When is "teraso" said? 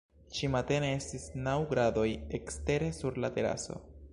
3.37-3.79